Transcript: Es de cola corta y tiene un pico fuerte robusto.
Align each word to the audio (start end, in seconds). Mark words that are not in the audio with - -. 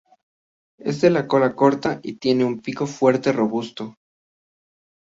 Es 0.79 0.99
de 1.01 1.27
cola 1.27 1.55
corta 1.55 1.99
y 2.01 2.15
tiene 2.15 2.43
un 2.43 2.59
pico 2.59 2.87
fuerte 2.87 3.31
robusto. 3.31 3.97